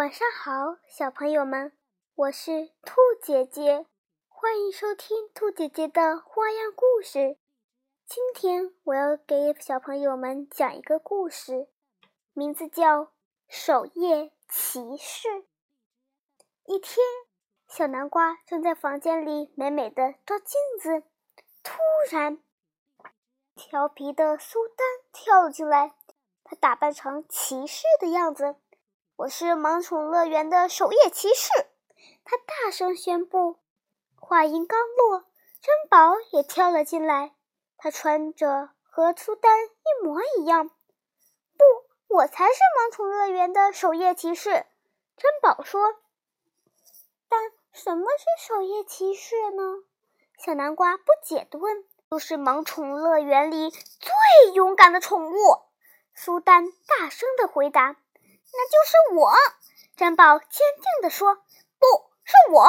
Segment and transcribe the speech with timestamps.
[0.00, 1.76] 晚上好，小朋友们，
[2.14, 3.84] 我是兔姐姐，
[4.28, 7.36] 欢迎收听兔姐姐的花样故事。
[8.06, 11.68] 今天我要给小朋友们讲一个故事，
[12.32, 13.02] 名字叫
[13.46, 15.28] 《守夜骑士》。
[16.64, 16.96] 一天，
[17.68, 21.02] 小南瓜正在房间里美美的照镜子，
[21.62, 21.78] 突
[22.10, 22.38] 然，
[23.54, 24.78] 调皮的苏丹
[25.12, 25.94] 跳了进来，
[26.42, 28.56] 他打扮成骑士的样子。
[29.20, 31.50] 我是萌宠乐园的守夜骑士，
[32.24, 33.58] 他大声宣布。
[34.16, 35.26] 话音刚落，
[35.60, 37.34] 珍宝也跳了进来。
[37.76, 40.68] 他穿着和苏丹一模一样。
[40.70, 44.50] 不，我才是萌宠乐园的守夜骑士。
[45.18, 45.96] 珍宝说。
[47.28, 47.38] 但
[47.74, 49.84] 什么是守夜骑士呢？
[50.38, 51.84] 小南瓜不解地问。
[52.10, 55.58] 就是萌宠乐园里最勇敢的宠物。
[56.14, 57.96] 苏丹大声地回答。
[58.52, 59.32] 那就是我，
[59.96, 61.36] 珍宝坚定地说
[61.78, 61.86] ：“不
[62.24, 62.68] 是我。”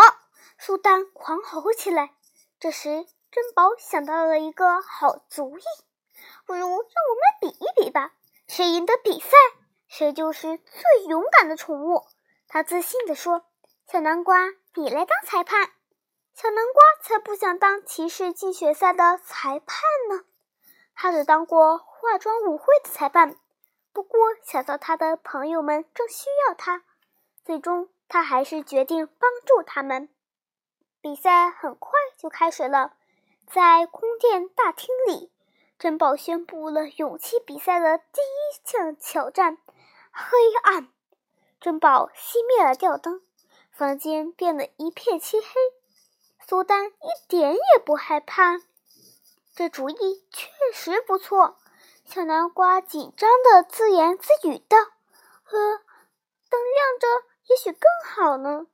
[0.59, 2.13] 苏丹狂吼起来。
[2.59, 2.89] 这时，
[3.31, 5.63] 珍宝想到了一个好主意
[6.45, 6.83] ：“不如让我们
[7.41, 8.11] 比一比吧，
[8.47, 9.29] 谁赢得比赛，
[9.87, 12.03] 谁就是最勇敢的宠物。”
[12.47, 13.43] 他自信地说
[13.91, 14.37] ：“小南瓜，
[14.75, 15.71] 你来当裁判。”
[16.35, 20.23] 小南瓜才不想当骑士竞选赛的裁判呢，
[20.95, 23.35] 他只当过化妆舞会的裁判。
[23.93, 26.83] 不过，想到他的朋友们正需要他，
[27.43, 30.09] 最终他还是决定帮助他们。
[31.01, 32.93] 比赛很快就开始了，
[33.47, 35.31] 在宫殿大厅里，
[35.77, 39.57] 珍宝宣布了勇气比赛的第一项挑战——
[40.13, 40.87] 黑暗。
[41.59, 43.21] 珍宝熄灭了吊灯，
[43.71, 45.47] 房间变得一片漆黑。
[46.47, 48.59] 苏丹一点也不害怕，
[49.55, 51.57] 这主意确实不错。
[52.13, 54.77] 小南瓜紧张的自言自语道
[55.47, 55.57] ：“呵，
[56.49, 57.07] 灯亮着，
[57.47, 58.67] 也许更好呢。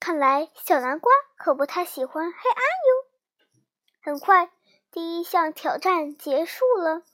[0.00, 3.54] 看来小南瓜可不太喜欢黑暗哟。”
[4.02, 4.50] 很快，
[4.90, 7.04] 第一项挑战结束了，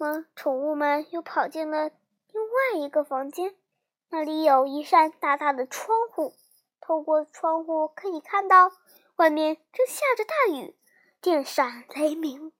[0.00, 1.90] 么宠物们又跑进了
[2.32, 3.54] 另外一个房间，
[4.08, 6.34] 那里有一扇大大的窗户，
[6.80, 8.72] 透过窗户可以看到
[9.14, 10.76] 外面正下着大雨，
[11.20, 12.52] 电闪雷鸣，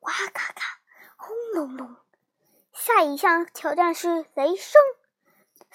[0.00, 0.77] 哇咔咔。
[1.20, 1.96] 轰隆隆！
[2.72, 4.80] 下一项挑战是雷声。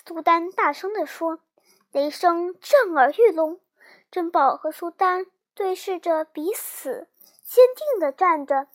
[0.05, 1.39] 苏丹大声地说
[1.91, 3.59] ：“雷声震耳欲聋。”
[4.09, 7.09] 珍宝和苏丹对视着彼此，
[7.43, 8.67] 坚定地站着。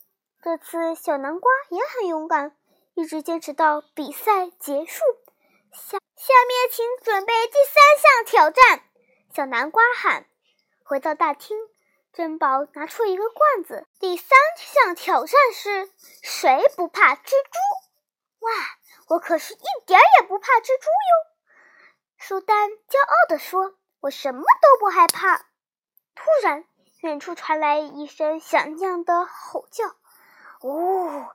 [0.43, 2.55] 这次小南瓜也很勇敢，
[2.93, 5.03] 一直坚持到比赛结束。
[5.73, 8.83] 下下面请准备第三项挑战。
[9.33, 10.27] 小南瓜喊。
[10.83, 11.57] 回到大厅。
[12.11, 13.87] 珍宝拿出一个罐子。
[13.99, 15.91] 第三项挑战是
[16.23, 17.59] 谁不怕蜘蛛？
[18.39, 18.51] 哇，
[19.09, 21.29] 我可是一点也不怕蜘蛛哟！
[22.17, 25.37] 苏丹骄傲地说：“我什么都不害怕。”
[26.15, 26.65] 突然，
[27.01, 29.85] 远处传来一声响亮的吼叫
[30.61, 31.25] ：“呜呜！”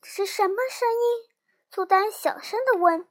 [0.00, 1.28] 这是什么声音？
[1.70, 3.08] 苏丹小声地问。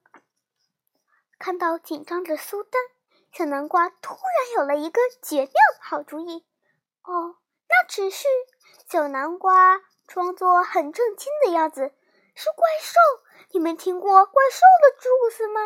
[1.39, 2.81] 看到紧张的苏丹。
[3.37, 6.43] 小南瓜突然有了一个绝妙的好主意。
[7.03, 7.35] 哦，
[7.69, 8.27] 那只是
[8.89, 11.93] 小南瓜装作很震惊的样子。
[12.33, 12.99] 是怪兽！
[13.51, 15.61] 你们听过怪兽的故事吗？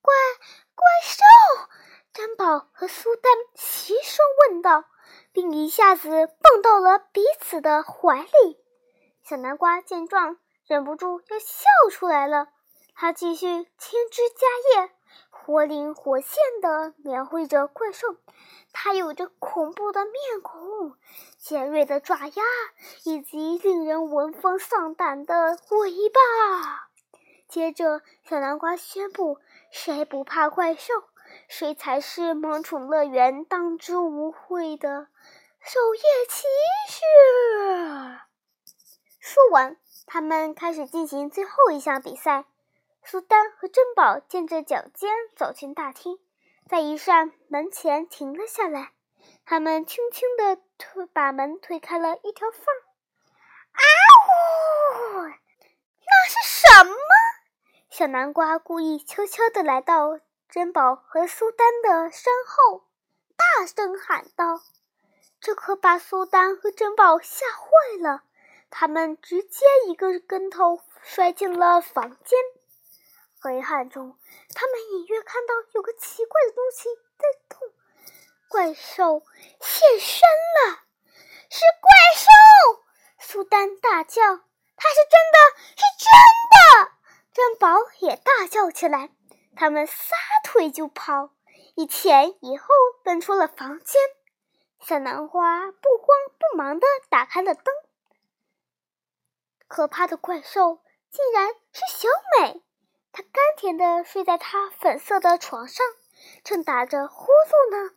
[0.00, 0.14] 怪
[0.74, 1.22] 怪兽！
[2.14, 4.84] 珍宝和苏丹齐声问道，
[5.32, 8.64] 并一下子蹦到了彼此的怀里。
[9.22, 12.48] 小南瓜见状，忍不住要笑出来了。
[12.94, 14.95] 他继续添枝加叶。
[15.46, 18.16] 活灵活现地描绘着怪兽，
[18.72, 20.96] 它有着恐怖的面孔、
[21.38, 22.42] 尖锐的爪牙
[23.04, 26.88] 以及令人闻风丧胆的尾巴。
[27.46, 29.38] 接着，小南瓜宣布
[29.70, 30.92] ：“谁不怕怪兽，
[31.46, 35.06] 谁才是萌宠乐园当之无愧的
[35.60, 36.42] 守夜骑
[36.88, 38.18] 士。”
[39.22, 39.76] 说完，
[40.06, 42.46] 他们开始进行最后一项比赛。
[43.08, 46.18] 苏丹和珍宝踮着脚尖走进大厅，
[46.68, 48.90] 在一扇门前停了下来。
[49.44, 52.64] 他们轻轻地推把门推开了一条缝。
[53.70, 53.82] 啊
[55.04, 55.22] 呜！
[55.22, 56.96] 那是什么？
[57.90, 60.18] 小南瓜故意悄悄地来到
[60.48, 62.88] 珍宝和苏丹的身后，
[63.36, 64.60] 大声喊道
[65.40, 68.24] ：“这可把苏丹和珍宝吓坏了，
[68.68, 72.36] 他们直接一个跟头摔进了房间。”
[73.46, 74.18] 黑暗中，
[74.54, 77.72] 他们隐约看到有个奇怪的东西在动。
[78.48, 79.22] 怪兽
[79.60, 80.80] 现身了！
[81.48, 82.84] 是怪兽！
[83.20, 84.20] 苏丹大叫
[84.76, 85.38] ：“它是真的，
[85.76, 86.10] 是真
[86.50, 86.92] 的！”
[87.32, 89.10] 珍宝也大叫起来，
[89.54, 91.30] 他们撒腿就跑，
[91.76, 92.66] 一前一后
[93.04, 94.00] 奔出了房间。
[94.80, 96.08] 小南瓜不慌
[96.38, 97.64] 不忙地打开了灯，
[99.68, 102.08] 可怕的怪兽竟然是小
[102.40, 102.62] 美。
[103.16, 105.86] 她甘甜地睡在他粉色的床上，
[106.44, 107.94] 正打着呼噜呢。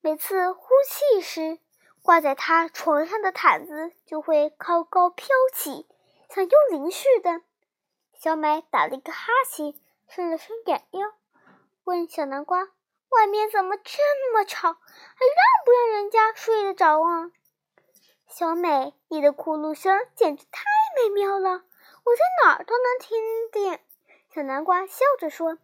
[0.00, 1.60] 每次呼气时，
[2.02, 5.86] 挂在她床上的毯子就会高高飘起，
[6.28, 7.42] 像幽灵似的。
[8.12, 9.72] 小美打了一个哈欠，
[10.08, 11.12] 伸了伸懒腰，
[11.84, 12.70] 问小南瓜
[13.10, 14.72] ：“外面怎么这么吵？
[14.72, 17.30] 还让不让人家睡得着啊？”
[18.26, 20.64] 小美，你的呼噜声简直太
[20.96, 23.16] 美妙了，我在哪儿都能听
[23.52, 23.84] 见。
[24.32, 25.58] 小南瓜笑着说：“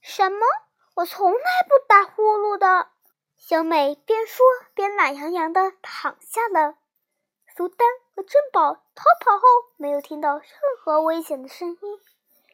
[0.00, 0.46] 什么？
[0.94, 1.38] 我从来
[1.68, 2.88] 不打呼噜的。”
[3.36, 6.76] 小美边说边懒洋洋地躺下了。
[7.56, 9.42] 苏丹和珍宝逃跑后，
[9.76, 10.44] 没有听到任
[10.80, 12.00] 何危险的声音，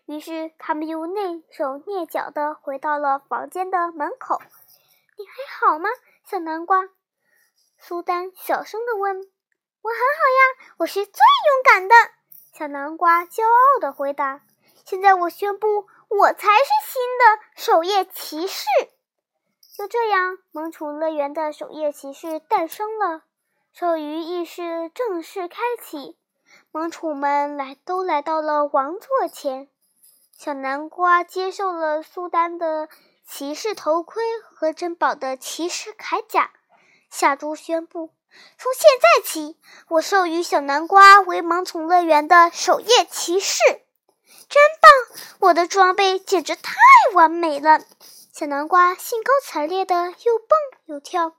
[0.06, 4.40] 于是他们又蹑手蹑脚地回到了房间的门口。
[5.18, 5.90] “你还好吗，
[6.24, 6.88] 小南瓜？”
[7.78, 9.20] 苏丹小声地问。
[9.82, 11.94] “我很好呀，我是最勇敢的。”
[12.56, 14.40] 小南瓜骄傲地回答。
[14.88, 18.64] 现在我宣布，我才是新的守夜骑士。
[19.76, 23.20] 就这样，萌宠乐园的守夜骑士诞生了。
[23.70, 26.16] 兽鱼仪式正式开启，
[26.72, 29.68] 萌宠们来都来到了王座前。
[30.32, 32.88] 小南瓜接受了苏丹的
[33.26, 36.50] 骑士头盔和珍宝的骑士铠甲。
[37.10, 38.14] 夏猪宣布：
[38.56, 43.60] 从现在起，我授予小南瓜为萌宠乐园的守夜骑士。
[44.48, 44.90] 真棒！
[45.40, 46.72] 我的装备简直太
[47.12, 47.80] 完美了。
[48.32, 51.34] 小南瓜兴高采烈的又蹦又跳，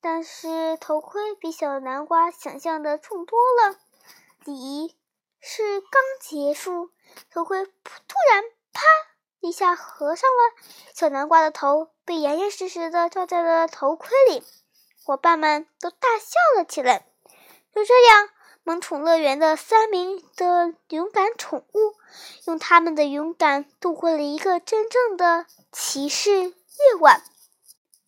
[0.00, 3.76] 但是头盔比小南瓜想象的重多了。
[4.44, 4.96] 礼仪
[5.40, 6.90] 是刚结束，
[7.32, 7.72] 头盔突
[8.30, 8.82] 然啪
[9.40, 10.62] 一下合上了，
[10.94, 14.44] 小南瓜的头被严严实实的罩在了头盔里。
[15.04, 17.04] 伙伴们都大笑了起来。
[17.74, 18.28] 就这样。
[18.64, 20.97] 萌宠乐园的三名的勇敢宠物，
[22.48, 26.54] 用他们的勇敢度过了一个真正的骑士夜
[26.98, 27.22] 晚。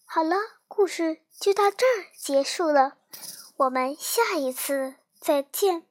[0.07, 2.95] 好了，故事就到这儿结束了，
[3.59, 5.90] 我们下一次再见。